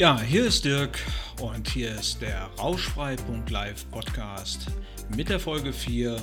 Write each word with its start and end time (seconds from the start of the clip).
Ja, 0.00 0.18
hier 0.18 0.46
ist 0.46 0.64
Dirk 0.64 0.98
und 1.42 1.68
hier 1.68 1.90
ist 1.90 2.22
der 2.22 2.44
Rauschfrei.live 2.58 3.90
Podcast 3.90 4.68
mit 5.14 5.28
der 5.28 5.38
Folge 5.38 5.74
4 5.74 6.16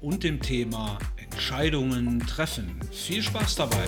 und 0.00 0.22
dem 0.22 0.38
Thema 0.38 1.00
Entscheidungen 1.16 2.20
treffen. 2.20 2.78
Viel 2.92 3.24
Spaß 3.24 3.56
dabei! 3.56 3.84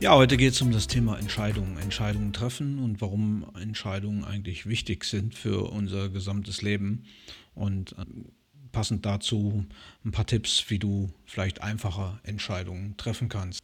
Ja, 0.00 0.14
heute 0.14 0.38
geht 0.38 0.54
es 0.54 0.62
um 0.62 0.72
das 0.72 0.86
Thema 0.86 1.18
Entscheidungen, 1.18 1.76
Entscheidungen 1.76 2.32
treffen 2.32 2.78
und 2.78 3.02
warum 3.02 3.44
Entscheidungen 3.60 4.24
eigentlich 4.24 4.64
wichtig 4.64 5.04
sind 5.04 5.34
für 5.34 5.70
unser 5.70 6.08
gesamtes 6.08 6.62
Leben. 6.62 7.04
Und 7.54 7.94
ähm, 7.98 8.32
passend 8.74 9.06
dazu 9.06 9.64
ein 10.04 10.10
paar 10.10 10.26
Tipps, 10.26 10.68
wie 10.68 10.78
du 10.78 11.10
vielleicht 11.24 11.62
einfacher 11.62 12.20
Entscheidungen 12.24 12.98
treffen 12.98 13.30
kannst. 13.30 13.60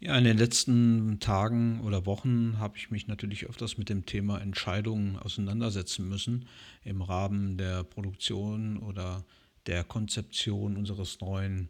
Ja, 0.00 0.18
in 0.18 0.24
den 0.24 0.36
letzten 0.36 1.20
Tagen 1.20 1.80
oder 1.82 2.04
Wochen 2.04 2.58
habe 2.58 2.76
ich 2.76 2.90
mich 2.90 3.06
natürlich 3.06 3.46
öfters 3.46 3.78
mit 3.78 3.88
dem 3.88 4.06
Thema 4.06 4.40
Entscheidungen 4.40 5.16
auseinandersetzen 5.16 6.08
müssen 6.08 6.48
im 6.82 7.00
Rahmen 7.00 7.56
der 7.56 7.84
Produktion 7.84 8.78
oder 8.78 9.24
der 9.66 9.84
Konzeption 9.84 10.76
unseres 10.76 11.20
neuen 11.20 11.68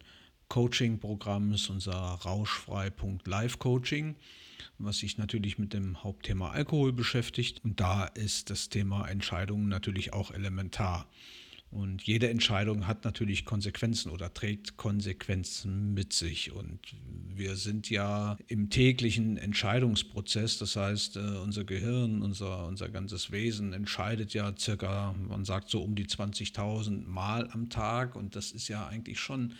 Coaching-Programms, 0.48 1.70
unser 1.70 1.94
Rauschfrei.live-Coaching, 1.94 4.16
was 4.78 4.98
sich 4.98 5.18
natürlich 5.18 5.58
mit 5.58 5.72
dem 5.72 6.02
Hauptthema 6.02 6.50
Alkohol 6.50 6.92
beschäftigt. 6.92 7.64
Und 7.64 7.80
da 7.80 8.04
ist 8.04 8.50
das 8.50 8.68
Thema 8.68 9.08
Entscheidungen 9.08 9.68
natürlich 9.68 10.12
auch 10.12 10.30
elementar. 10.30 11.08
Und 11.74 12.04
jede 12.04 12.30
Entscheidung 12.30 12.86
hat 12.86 13.04
natürlich 13.04 13.44
Konsequenzen 13.44 14.12
oder 14.12 14.32
trägt 14.32 14.76
Konsequenzen 14.76 15.92
mit 15.92 16.12
sich. 16.12 16.52
Und 16.52 16.78
wir 17.34 17.56
sind 17.56 17.90
ja 17.90 18.36
im 18.46 18.70
täglichen 18.70 19.38
Entscheidungsprozess. 19.38 20.58
Das 20.58 20.76
heißt, 20.76 21.16
äh, 21.16 21.38
unser 21.42 21.64
Gehirn, 21.64 22.22
unser, 22.22 22.68
unser 22.68 22.88
ganzes 22.90 23.32
Wesen 23.32 23.72
entscheidet 23.72 24.34
ja 24.34 24.54
circa, 24.56 25.16
man 25.18 25.44
sagt 25.44 25.68
so 25.68 25.82
um 25.82 25.96
die 25.96 26.06
20.000 26.06 27.08
Mal 27.08 27.50
am 27.50 27.68
Tag. 27.70 28.14
Und 28.14 28.36
das 28.36 28.52
ist 28.52 28.68
ja 28.68 28.86
eigentlich 28.86 29.18
schon 29.18 29.54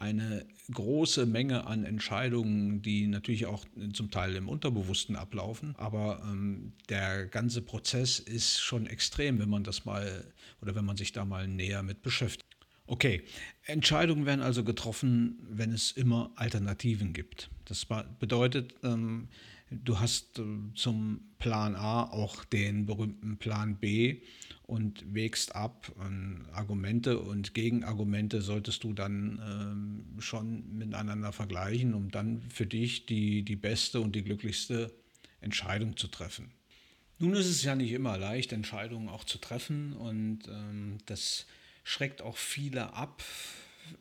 eine 0.00 0.46
große 0.72 1.26
Menge 1.26 1.66
an 1.66 1.84
Entscheidungen, 1.84 2.82
die 2.82 3.06
natürlich 3.06 3.46
auch 3.46 3.64
zum 3.92 4.10
Teil 4.10 4.34
im 4.36 4.48
Unterbewussten 4.48 5.16
ablaufen. 5.16 5.74
Aber 5.76 6.22
ähm, 6.24 6.72
der 6.88 7.26
ganze 7.26 7.62
Prozess 7.62 8.18
ist 8.18 8.60
schon 8.60 8.86
extrem, 8.86 9.38
wenn 9.38 9.48
man 9.48 9.64
das 9.64 9.84
mal 9.84 10.24
oder 10.60 10.74
wenn 10.74 10.84
man 10.84 10.96
sich 10.96 11.12
da 11.12 11.24
mal 11.24 11.46
näher 11.46 11.82
mit 11.82 12.02
beschäftigt. 12.02 12.56
Okay, 12.88 13.22
Entscheidungen 13.64 14.26
werden 14.26 14.42
also 14.42 14.62
getroffen, 14.62 15.38
wenn 15.50 15.72
es 15.72 15.90
immer 15.90 16.30
Alternativen 16.36 17.12
gibt. 17.12 17.50
Das 17.64 17.84
bedeutet, 18.20 18.74
ähm, 18.84 19.28
du 19.70 19.98
hast 19.98 20.38
äh, 20.38 20.44
zum 20.74 21.20
Plan 21.38 21.74
A 21.74 22.04
auch 22.04 22.44
den 22.44 22.86
berühmten 22.86 23.38
Plan 23.38 23.76
B 23.76 24.20
und 24.66 25.14
wägst 25.14 25.54
ab. 25.54 25.92
Argumente 26.52 27.20
und 27.20 27.54
Gegenargumente 27.54 28.42
solltest 28.42 28.84
du 28.84 28.92
dann 28.92 29.40
ähm, 29.44 30.20
schon 30.20 30.76
miteinander 30.76 31.32
vergleichen, 31.32 31.94
um 31.94 32.10
dann 32.10 32.42
für 32.50 32.66
dich 32.66 33.06
die, 33.06 33.42
die 33.42 33.56
beste 33.56 34.00
und 34.00 34.16
die 34.16 34.24
glücklichste 34.24 34.92
Entscheidung 35.40 35.96
zu 35.96 36.08
treffen. 36.08 36.50
Nun 37.18 37.34
ist 37.34 37.46
es 37.46 37.62
ja 37.62 37.74
nicht 37.74 37.92
immer 37.92 38.18
leicht, 38.18 38.52
Entscheidungen 38.52 39.08
auch 39.08 39.24
zu 39.24 39.38
treffen 39.38 39.94
und 39.94 40.40
ähm, 40.48 40.98
das 41.06 41.46
schreckt 41.82 42.20
auch 42.20 42.36
viele 42.36 42.92
ab, 42.92 43.22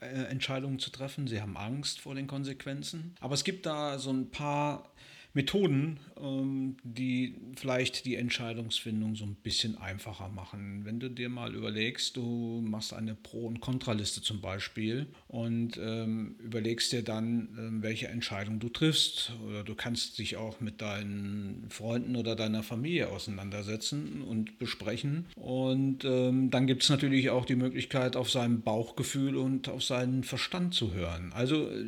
äh, 0.02 0.26
Entscheidungen 0.26 0.80
zu 0.80 0.90
treffen. 0.90 1.28
Sie 1.28 1.40
haben 1.42 1.56
Angst 1.56 2.02
vor 2.02 2.16
den 2.16 2.28
Konsequenzen. 2.28 3.16
Aber 3.22 3.36
es 3.36 3.44
gibt 3.44 3.66
da 3.68 4.00
so 4.00 4.12
ein 4.12 4.32
paar 4.32 4.92
Methoden, 5.36 6.00
ähm, 6.18 6.78
die 6.84 7.36
vielleicht 7.58 8.06
die 8.06 8.16
Entscheidungsfindung 8.16 9.16
so 9.16 9.26
ein 9.26 9.36
bisschen 9.36 9.78
einfacher 9.78 10.30
machen. 10.30 10.86
Wenn 10.86 11.00
du 11.00 11.10
dir 11.10 11.28
mal 11.28 11.54
überlegst, 11.54 12.16
du 12.16 12.64
machst 12.66 12.94
eine 12.94 13.16
Pro- 13.16 13.46
und 13.46 13.60
Kontraliste 13.60 14.22
zum 14.22 14.40
Beispiel 14.40 15.08
und 15.28 15.78
ähm, 15.78 16.36
überlegst 16.40 16.94
dir 16.94 17.04
dann, 17.04 17.50
ähm, 17.58 17.84
welche 17.84 18.08
Entscheidung 18.08 18.60
du 18.60 18.70
triffst. 18.70 19.34
Oder 19.46 19.64
du 19.66 19.76
kannst 19.76 20.18
dich 20.20 20.38
auch 20.38 20.62
mit 20.62 20.82
deinen 20.82 21.66
Freunden 21.70 22.16
oder 22.16 22.38
deiner 22.38 22.64
Familie 22.64 23.10
auseinandersetzen 23.10 24.22
und 24.22 24.58
besprechen. 24.58 25.26
Und 25.36 26.06
ähm, 26.06 26.50
dann 26.50 26.66
gibt 26.66 26.84
es 26.84 26.90
natürlich 26.90 27.30
auch 27.30 27.44
die 27.44 27.58
Möglichkeit, 27.58 28.16
auf 28.16 28.32
sein 28.32 28.62
Bauchgefühl 28.62 29.36
und 29.36 29.68
auf 29.68 29.84
seinen 29.84 30.24
Verstand 30.24 30.74
zu 30.74 30.94
hören. 30.94 31.34
Also 31.34 31.70
äh, 31.70 31.84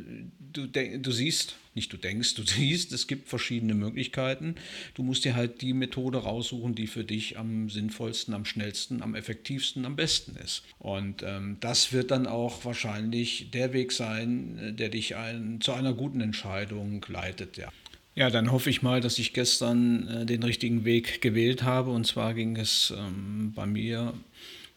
du, 0.52 0.68
du 0.68 1.12
siehst, 1.12 1.56
nicht 1.78 1.94
du 1.94 1.98
denkst, 1.98 2.36
du 2.36 2.44
siehst, 2.46 2.92
es 2.92 3.08
gibt 3.08 3.30
verschiedene 3.30 3.74
Möglichkeiten. 3.74 4.56
Du 4.96 5.04
musst 5.04 5.24
dir 5.24 5.36
halt 5.36 5.62
die 5.62 5.74
Methode 5.74 6.18
raussuchen, 6.18 6.76
die 6.76 6.88
für 6.88 7.06
dich 7.06 7.38
am 7.38 7.70
sinnvollsten, 7.70 8.34
am 8.34 8.44
schnellsten, 8.44 9.02
am 9.02 9.16
effektivsten, 9.16 9.86
am 9.86 9.96
besten 9.96 10.36
ist. 10.44 10.64
Und 10.80 11.24
ähm, 11.24 11.58
das 11.62 11.94
wird 11.94 12.12
dann 12.12 12.28
auch 12.28 12.66
wahrscheinlich 12.66 13.52
der 13.52 13.72
Weg 13.72 13.94
sein, 13.94 14.60
äh, 14.60 14.74
der 14.74 14.90
dich 14.90 15.16
ein, 15.16 15.62
zu 15.62 15.72
einer 15.72 15.94
guten 15.94 16.20
Entscheidung 16.20 17.06
leitet. 17.08 17.56
Ja. 17.56 17.72
Ja, 18.16 18.32
dann 18.32 18.52
hoffe 18.52 18.72
ich 18.72 18.82
mal, 18.82 19.00
dass 19.00 19.20
ich 19.20 19.34
gestern 19.34 20.08
äh, 20.08 20.26
den 20.26 20.42
richtigen 20.42 20.86
Weg 20.86 21.22
gewählt 21.22 21.62
habe. 21.62 21.92
Und 21.92 22.08
zwar 22.08 22.34
ging 22.34 22.58
es 22.58 22.92
ähm, 22.98 23.54
bei 23.56 23.68
mir 23.68 24.14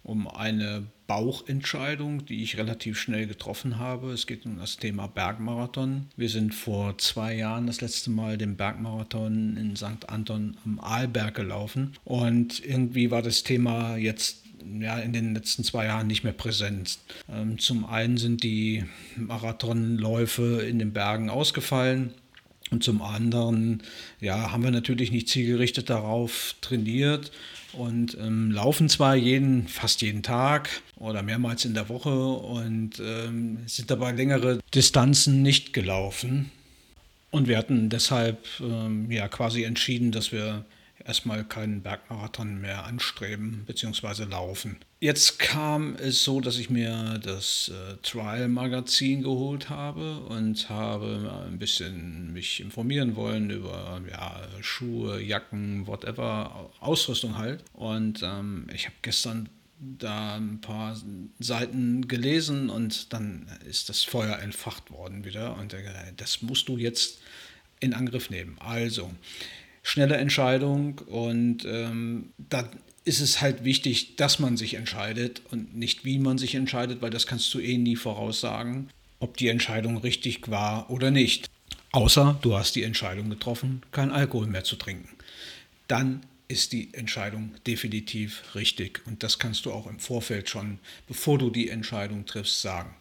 um 0.02 0.28
eine 0.28 0.84
Bauchentscheidung, 1.10 2.24
die 2.24 2.44
ich 2.44 2.56
relativ 2.56 2.96
schnell 2.96 3.26
getroffen 3.26 3.80
habe. 3.80 4.12
Es 4.12 4.28
geht 4.28 4.46
um 4.46 4.60
das 4.60 4.76
Thema 4.76 5.08
Bergmarathon. 5.08 6.06
Wir 6.16 6.28
sind 6.28 6.54
vor 6.54 6.98
zwei 6.98 7.34
Jahren 7.34 7.66
das 7.66 7.80
letzte 7.80 8.10
Mal 8.10 8.38
den 8.38 8.56
Bergmarathon 8.56 9.56
in 9.56 9.74
St. 9.74 10.08
Anton 10.08 10.56
am 10.64 10.78
Arlberg 10.78 11.34
gelaufen. 11.34 11.96
Und 12.04 12.64
irgendwie 12.64 13.10
war 13.10 13.22
das 13.22 13.42
Thema 13.42 13.96
jetzt 13.96 14.44
ja, 14.78 15.00
in 15.00 15.12
den 15.12 15.34
letzten 15.34 15.64
zwei 15.64 15.86
Jahren 15.86 16.06
nicht 16.06 16.22
mehr 16.22 16.32
präsent. 16.32 17.00
Ähm, 17.28 17.58
zum 17.58 17.84
einen 17.84 18.16
sind 18.16 18.44
die 18.44 18.84
Marathonläufe 19.16 20.62
in 20.62 20.78
den 20.78 20.92
Bergen 20.92 21.28
ausgefallen. 21.28 22.14
Und 22.70 22.84
zum 22.84 23.02
anderen 23.02 23.82
ja, 24.20 24.52
haben 24.52 24.62
wir 24.62 24.70
natürlich 24.70 25.10
nicht 25.10 25.28
zielgerichtet 25.28 25.90
darauf 25.90 26.54
trainiert 26.60 27.32
und 27.72 28.16
ähm, 28.20 28.50
laufen 28.50 28.88
zwar 28.88 29.16
jeden, 29.16 29.66
fast 29.68 30.02
jeden 30.02 30.22
Tag 30.22 30.70
oder 30.96 31.22
mehrmals 31.22 31.64
in 31.64 31.74
der 31.74 31.88
Woche 31.88 32.14
und 32.14 33.00
ähm, 33.00 33.58
sind 33.66 33.90
dabei 33.90 34.12
längere 34.12 34.60
Distanzen 34.74 35.42
nicht 35.42 35.72
gelaufen. 35.72 36.50
Und 37.30 37.48
wir 37.48 37.58
hatten 37.58 37.90
deshalb 37.90 38.46
ähm, 38.60 39.10
ja 39.10 39.28
quasi 39.28 39.62
entschieden, 39.62 40.12
dass 40.12 40.32
wir 40.32 40.64
erstmal 41.04 41.44
keinen 41.44 41.82
Bergmarathon 41.82 42.60
mehr 42.60 42.84
anstreben 42.84 43.64
bzw. 43.66 44.24
laufen. 44.24 44.76
Jetzt 45.00 45.38
kam 45.38 45.96
es 45.96 46.24
so, 46.24 46.40
dass 46.40 46.58
ich 46.58 46.68
mir 46.68 47.18
das 47.22 47.70
äh, 47.74 47.96
Trial-Magazin 48.02 49.22
geholt 49.22 49.70
habe 49.70 50.20
und 50.20 50.68
habe 50.68 51.46
ein 51.48 51.58
bisschen 51.58 52.32
mich 52.34 52.60
informieren 52.60 53.16
wollen 53.16 53.48
über 53.48 54.02
ja, 54.10 54.42
Schuhe, 54.60 55.22
Jacken, 55.22 55.86
whatever, 55.86 56.70
Ausrüstung 56.80 57.38
halt. 57.38 57.64
Und 57.72 58.22
ähm, 58.22 58.66
ich 58.74 58.86
habe 58.86 58.96
gestern 59.00 59.48
da 59.80 60.36
ein 60.36 60.60
paar 60.60 60.94
Seiten 61.38 62.06
gelesen 62.06 62.68
und 62.68 63.12
dann 63.14 63.46
ist 63.66 63.88
das 63.88 64.02
Feuer 64.02 64.38
entfacht 64.38 64.90
worden 64.90 65.24
wieder. 65.24 65.56
Und 65.56 65.72
äh, 65.72 65.82
das 66.16 66.42
musst 66.42 66.68
du 66.68 66.76
jetzt 66.76 67.20
in 67.80 67.94
Angriff 67.94 68.28
nehmen. 68.28 68.58
Also, 68.60 69.10
schnelle 69.82 70.16
Entscheidung 70.16 70.98
und 70.98 71.64
ähm, 71.64 72.32
da 72.38 72.68
ist 73.04 73.20
es 73.20 73.40
halt 73.40 73.64
wichtig, 73.64 74.16
dass 74.16 74.38
man 74.38 74.56
sich 74.56 74.74
entscheidet 74.74 75.42
und 75.50 75.74
nicht 75.76 76.04
wie 76.04 76.18
man 76.18 76.38
sich 76.38 76.54
entscheidet, 76.54 77.00
weil 77.00 77.10
das 77.10 77.26
kannst 77.26 77.52
du 77.54 77.58
eh 77.58 77.78
nie 77.78 77.96
voraussagen, 77.96 78.90
ob 79.20 79.36
die 79.36 79.48
Entscheidung 79.48 79.96
richtig 79.98 80.50
war 80.50 80.90
oder 80.90 81.10
nicht. 81.10 81.48
Außer 81.92 82.38
du 82.42 82.56
hast 82.56 82.76
die 82.76 82.84
Entscheidung 82.84 83.30
getroffen, 83.30 83.82
kein 83.90 84.10
Alkohol 84.10 84.46
mehr 84.46 84.64
zu 84.64 84.76
trinken. 84.76 85.08
Dann 85.88 86.20
ist 86.46 86.72
die 86.72 86.92
Entscheidung 86.94 87.54
definitiv 87.66 88.54
richtig 88.54 89.02
und 89.06 89.22
das 89.22 89.38
kannst 89.38 89.64
du 89.64 89.72
auch 89.72 89.86
im 89.86 89.98
Vorfeld 89.98 90.48
schon, 90.48 90.78
bevor 91.06 91.38
du 91.38 91.50
die 91.50 91.68
Entscheidung 91.68 92.26
triffst, 92.26 92.60
sagen. 92.60 92.94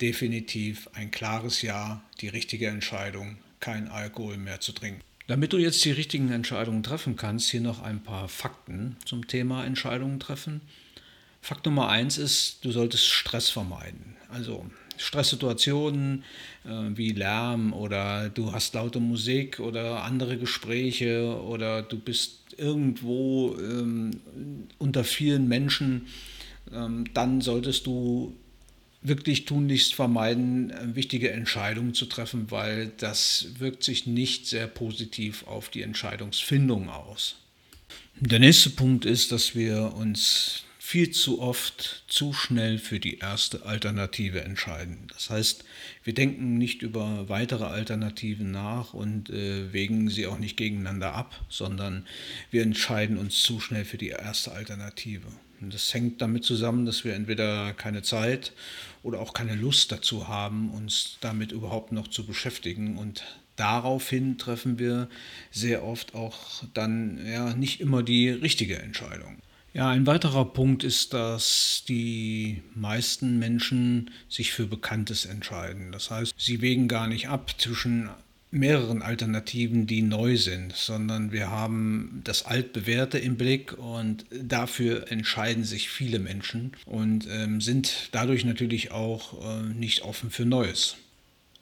Definitiv 0.00 0.88
ein 0.92 1.10
klares 1.10 1.62
Ja, 1.62 2.02
die 2.20 2.28
richtige 2.28 2.68
Entscheidung, 2.68 3.38
kein 3.60 3.88
Alkohol 3.88 4.36
mehr 4.36 4.60
zu 4.60 4.72
trinken. 4.72 5.00
Damit 5.26 5.52
du 5.52 5.58
jetzt 5.58 5.84
die 5.84 5.90
richtigen 5.90 6.30
Entscheidungen 6.30 6.82
treffen 6.82 7.16
kannst, 7.16 7.50
hier 7.50 7.60
noch 7.60 7.82
ein 7.82 8.02
paar 8.02 8.28
Fakten 8.28 8.96
zum 9.04 9.26
Thema 9.26 9.64
Entscheidungen 9.64 10.20
treffen. 10.20 10.60
Fakt 11.40 11.66
Nummer 11.66 11.88
eins 11.88 12.16
ist, 12.16 12.64
du 12.64 12.70
solltest 12.70 13.06
Stress 13.06 13.50
vermeiden. 13.50 14.16
Also 14.28 14.66
Stresssituationen 14.96 16.24
äh, 16.64 16.68
wie 16.96 17.12
Lärm 17.12 17.72
oder 17.72 18.28
du 18.28 18.52
hast 18.52 18.74
laute 18.74 19.00
Musik 19.00 19.60
oder 19.60 20.04
andere 20.04 20.38
Gespräche 20.38 21.40
oder 21.42 21.82
du 21.82 21.98
bist 21.98 22.54
irgendwo 22.56 23.56
ähm, 23.58 24.12
unter 24.78 25.04
vielen 25.04 25.48
Menschen, 25.48 26.06
ähm, 26.72 27.04
dann 27.14 27.40
solltest 27.40 27.86
du 27.86 28.34
wirklich 29.02 29.44
tunlichst 29.44 29.94
vermeiden, 29.94 30.70
äh, 30.70 30.94
wichtige 30.94 31.30
Entscheidungen 31.30 31.94
zu 31.94 32.06
treffen, 32.06 32.50
weil 32.50 32.92
das 32.98 33.48
wirkt 33.58 33.84
sich 33.84 34.06
nicht 34.06 34.46
sehr 34.46 34.66
positiv 34.66 35.46
auf 35.46 35.68
die 35.68 35.82
Entscheidungsfindung 35.82 36.88
aus. 36.88 37.36
Der 38.18 38.38
nächste 38.38 38.70
Punkt 38.70 39.04
ist, 39.04 39.30
dass 39.32 39.54
wir 39.54 39.94
uns 39.94 40.64
viel 40.86 41.10
zu 41.10 41.42
oft 41.42 42.04
zu 42.06 42.32
schnell 42.32 42.78
für 42.78 43.00
die 43.00 43.18
erste 43.18 43.66
Alternative 43.66 44.42
entscheiden. 44.42 45.08
Das 45.12 45.30
heißt, 45.30 45.64
wir 46.04 46.14
denken 46.14 46.58
nicht 46.58 46.80
über 46.80 47.28
weitere 47.28 47.64
Alternativen 47.64 48.52
nach 48.52 48.94
und 48.94 49.28
äh, 49.28 49.72
wägen 49.72 50.08
sie 50.08 50.28
auch 50.28 50.38
nicht 50.38 50.56
gegeneinander 50.56 51.12
ab, 51.12 51.44
sondern 51.48 52.06
wir 52.52 52.62
entscheiden 52.62 53.18
uns 53.18 53.42
zu 53.42 53.58
schnell 53.58 53.84
für 53.84 53.98
die 53.98 54.10
erste 54.10 54.52
Alternative. 54.52 55.26
Das 55.60 55.92
hängt 55.94 56.20
damit 56.20 56.44
zusammen, 56.44 56.86
dass 56.86 57.04
wir 57.04 57.14
entweder 57.14 57.72
keine 57.74 58.02
Zeit 58.02 58.52
oder 59.02 59.20
auch 59.20 59.32
keine 59.32 59.54
Lust 59.54 59.92
dazu 59.92 60.28
haben, 60.28 60.70
uns 60.70 61.18
damit 61.20 61.52
überhaupt 61.52 61.92
noch 61.92 62.08
zu 62.08 62.26
beschäftigen. 62.26 62.98
Und 62.98 63.24
daraufhin 63.56 64.38
treffen 64.38 64.78
wir 64.78 65.08
sehr 65.50 65.84
oft 65.84 66.14
auch 66.14 66.64
dann 66.74 67.24
ja 67.26 67.54
nicht 67.54 67.80
immer 67.80 68.02
die 68.02 68.28
richtige 68.28 68.78
Entscheidung. 68.78 69.38
Ja, 69.76 69.90
ein 69.90 70.06
weiterer 70.06 70.46
Punkt 70.46 70.84
ist, 70.84 71.12
dass 71.12 71.84
die 71.86 72.62
meisten 72.74 73.38
Menschen 73.38 74.10
sich 74.26 74.52
für 74.52 74.66
Bekanntes 74.66 75.26
entscheiden. 75.26 75.92
Das 75.92 76.10
heißt, 76.10 76.32
sie 76.38 76.62
wägen 76.62 76.88
gar 76.88 77.06
nicht 77.06 77.28
ab 77.28 77.54
zwischen 77.58 78.08
mehreren 78.50 79.02
Alternativen, 79.02 79.86
die 79.86 80.02
neu 80.02 80.36
sind, 80.36 80.72
sondern 80.72 81.32
wir 81.32 81.50
haben 81.50 82.20
das 82.24 82.46
Altbewährte 82.46 83.18
im 83.18 83.36
Blick 83.36 83.76
und 83.76 84.24
dafür 84.30 85.10
entscheiden 85.10 85.64
sich 85.64 85.88
viele 85.88 86.18
Menschen 86.18 86.72
und 86.86 87.26
ähm, 87.30 87.60
sind 87.60 88.08
dadurch 88.12 88.44
natürlich 88.44 88.92
auch 88.92 89.42
äh, 89.42 89.62
nicht 89.74 90.02
offen 90.02 90.30
für 90.30 90.44
Neues. 90.44 90.96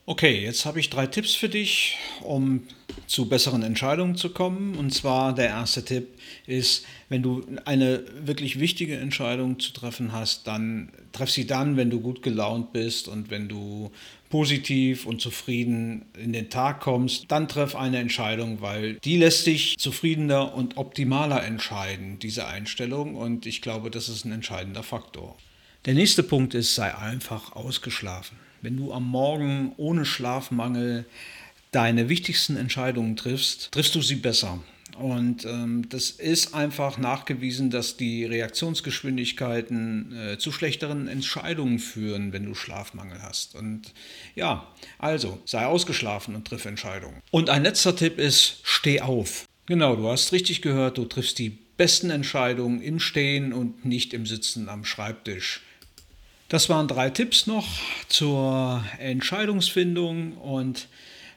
Okay, 0.07 0.43
jetzt 0.43 0.67
habe 0.67 0.81
ich 0.81 0.91
drei 0.91 1.07
Tipps 1.07 1.35
für 1.35 1.49
dich, 1.49 1.97
um 2.21 2.65
zu 3.07 3.27
besseren 3.27 3.63
Entscheidungen 3.63 4.17
zu 4.17 4.29
kommen. 4.29 4.77
Und 4.77 4.93
zwar 4.93 5.35
der 5.35 5.47
erste 5.47 5.83
Tipp 5.83 6.09
ist, 6.47 6.85
wenn 7.09 7.23
du 7.23 7.47
eine 7.65 8.05
wirklich 8.21 8.61
wichtige 8.61 8.99
Entscheidung 8.99 9.59
zu 9.59 9.73
treffen 9.73 10.13
hast, 10.13 10.47
dann 10.47 10.93
treff 11.13 11.31
sie 11.31 11.47
dann, 11.47 11.79
wenn 11.79 11.89
du 11.89 12.01
gut 12.01 12.23
gelaunt 12.23 12.75
bist 12.75 13.09
und 13.09 13.31
wenn 13.31 13.49
du 13.49 13.93
positiv 14.29 15.07
und 15.07 15.23
zufrieden 15.23 16.05
in 16.23 16.35
den 16.35 16.51
Tag 16.51 16.81
kommst, 16.81 17.25
dann 17.29 17.49
treff 17.49 17.75
eine 17.75 17.97
Entscheidung, 17.97 18.61
weil 18.61 18.99
die 19.05 19.17
lässt 19.17 19.47
dich 19.47 19.79
zufriedener 19.79 20.55
und 20.55 20.77
optimaler 20.77 21.43
entscheiden, 21.45 22.19
diese 22.19 22.47
Einstellung. 22.47 23.15
Und 23.15 23.47
ich 23.47 23.63
glaube, 23.63 23.91
das 23.91 24.11
ist 24.11 24.27
ein 24.27 24.33
entscheidender 24.33 24.83
Faktor. 24.83 25.39
Der 25.87 25.95
nächste 25.95 26.23
Punkt 26.23 26.53
ist, 26.53 26.75
sei 26.75 26.95
einfach 26.95 27.57
ausgeschlafen. 27.57 28.44
Wenn 28.65 28.79
du 28.79 28.95
am 28.95 29.07
Morgen 29.07 29.73
ohne 29.77 30.07
Schlafmangel 30.07 31.05
deine 31.71 32.09
wichtigsten 32.09 32.57
Entscheidungen 32.57 33.15
triffst, 33.15 33.71
triffst 33.73 33.95
du 33.95 34.01
sie 34.01 34.15
besser. 34.15 34.59
Und 34.97 35.45
ähm, 35.45 35.87
das 35.91 36.09
ist 36.09 36.55
einfach 36.55 36.97
nachgewiesen, 36.97 37.69
dass 37.69 37.99
die 37.99 38.25
Reaktionsgeschwindigkeiten 38.25 40.17
äh, 40.17 40.39
zu 40.39 40.51
schlechteren 40.51 41.09
Entscheidungen 41.09 41.79
führen, 41.79 42.33
wenn 42.33 42.47
du 42.47 42.55
Schlafmangel 42.55 43.21
hast. 43.21 43.55
Und 43.55 43.93
ja, 44.35 44.67
also 44.99 45.43
sei 45.45 45.67
ausgeschlafen 45.67 46.35
und 46.35 46.49
triff 46.49 46.65
Entscheidungen. 46.65 47.21
Und 47.31 47.51
ein 47.51 47.65
letzter 47.65 47.95
Tipp 47.95 48.19
ist, 48.19 48.61
steh 48.63 49.03
auf. 49.03 49.45
Genau, 49.67 49.95
du 49.95 50.09
hast 50.09 50.33
richtig 50.33 50.63
gehört, 50.63 50.97
du 50.97 51.05
triffst 51.05 51.39
die 51.39 51.51
besten 51.77 52.09
Entscheidungen 52.09 52.81
im 52.81 52.99
Stehen 52.99 53.53
und 53.53 53.85
nicht 53.85 54.15
im 54.15 54.25
Sitzen 54.25 54.71
am 54.71 54.87
Schreibtisch. 54.87 55.61
Das 56.49 56.69
waren 56.69 56.89
drei 56.89 57.11
Tipps 57.11 57.47
noch 57.47 57.67
zur 58.09 58.85
Entscheidungsfindung 58.99 60.33
und 60.35 60.89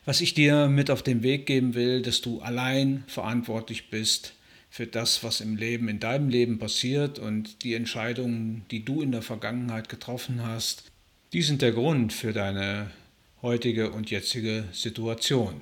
was 0.05 0.21
ich 0.21 0.33
dir 0.33 0.67
mit 0.67 0.91
auf 0.91 1.01
den 1.01 1.23
Weg 1.23 1.45
geben 1.45 1.73
will, 1.73 2.01
dass 2.01 2.21
du 2.21 2.39
allein 2.41 3.03
verantwortlich 3.07 3.89
bist 3.89 4.33
für 4.69 4.85
das, 4.85 5.23
was 5.23 5.41
im 5.41 5.55
Leben, 5.55 5.87
in 5.87 5.99
deinem 5.99 6.29
Leben 6.29 6.59
passiert 6.59 7.19
und 7.19 7.63
die 7.63 7.73
Entscheidungen, 7.73 8.65
die 8.69 8.85
du 8.85 9.01
in 9.01 9.11
der 9.11 9.21
Vergangenheit 9.21 9.89
getroffen 9.89 10.43
hast, 10.43 10.91
die 11.33 11.41
sind 11.41 11.61
der 11.61 11.71
Grund 11.71 12.13
für 12.13 12.33
deine 12.33 12.91
heutige 13.41 13.91
und 13.91 14.11
jetzige 14.11 14.65
Situation. 14.71 15.61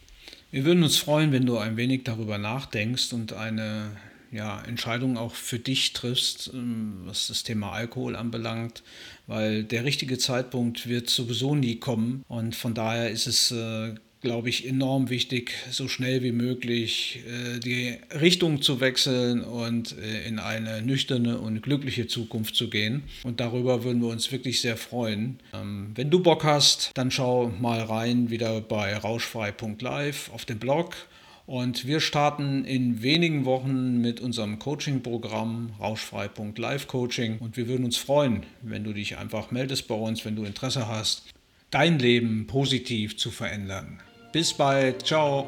Wir 0.51 0.65
würden 0.65 0.83
uns 0.83 0.97
freuen, 0.97 1.31
wenn 1.31 1.45
du 1.45 1.57
ein 1.57 1.77
wenig 1.77 2.03
darüber 2.03 2.37
nachdenkst 2.37 3.13
und 3.13 3.33
eine 3.33 3.91
ja, 4.35 4.61
Entscheidungen 4.61 5.17
auch 5.17 5.33
für 5.33 5.59
dich 5.59 5.93
triffst, 5.93 6.51
ähm, 6.53 7.01
was 7.05 7.27
das 7.27 7.43
Thema 7.43 7.71
Alkohol 7.71 8.15
anbelangt, 8.15 8.83
weil 9.27 9.63
der 9.63 9.83
richtige 9.83 10.17
Zeitpunkt 10.17 10.87
wird 10.87 11.09
sowieso 11.09 11.55
nie 11.55 11.77
kommen 11.77 12.23
und 12.27 12.55
von 12.55 12.73
daher 12.73 13.09
ist 13.09 13.27
es 13.27 13.51
äh, 13.51 13.95
glaube 14.25 14.49
ich, 14.49 14.67
enorm 14.67 15.11
wichtig, 15.11 15.53
so 15.69 15.87
schnell 15.87 16.23
wie 16.23 16.31
möglich 16.31 17.19
äh, 17.27 17.59
die 17.59 17.95
Richtung 18.19 18.59
zu 18.59 18.79
wechseln 18.81 19.43
und 19.43 19.95
äh, 19.99 20.27
in 20.27 20.39
eine 20.39 20.81
nüchterne 20.81 21.37
und 21.37 21.61
glückliche 21.61 22.07
Zukunft 22.07 22.55
zu 22.55 22.71
gehen. 22.71 23.03
Und 23.23 23.39
darüber 23.39 23.83
würden 23.83 24.01
wir 24.01 24.09
uns 24.09 24.31
wirklich 24.31 24.61
sehr 24.61 24.77
freuen. 24.77 25.37
Ähm, 25.53 25.91
wenn 25.93 26.09
du 26.09 26.23
Bock 26.23 26.43
hast, 26.43 26.89
dann 26.95 27.11
schau 27.11 27.53
mal 27.61 27.81
rein 27.81 28.31
wieder 28.31 28.61
bei 28.61 28.97
rauschfrei.live 28.97 30.31
auf 30.33 30.43
dem 30.45 30.57
Blog 30.57 30.95
und 31.45 31.85
wir 31.85 31.99
starten 31.99 32.65
in 32.65 33.03
wenigen 33.03 33.45
Wochen 33.45 34.01
mit 34.01 34.19
unserem 34.19 34.57
Coaching-Programm 34.57 35.71
rauschfrei.live 35.79 36.87
Coaching. 36.87 37.37
Und 37.39 37.55
wir 37.55 37.67
würden 37.67 37.85
uns 37.85 37.97
freuen, 37.97 38.43
wenn 38.61 38.83
du 38.83 38.93
dich 38.93 39.17
einfach 39.17 39.51
meldest 39.51 39.87
bei 39.87 39.95
uns, 39.95 40.25
wenn 40.25 40.35
du 40.35 40.43
Interesse 40.43 40.87
hast, 40.87 41.33
dein 41.69 41.99
Leben 41.99 42.47
positiv 42.47 43.17
zu 43.17 43.29
verändern. 43.29 44.01
Bis 44.31 44.53
bald. 44.53 45.05
Ciao. 45.05 45.47